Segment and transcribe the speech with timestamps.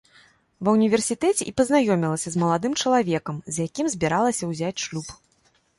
[0.67, 5.07] Ва ўніверсітэце і пазнаёмілася з маладым чалавекам, з якім збіралася ўзяць шлюб.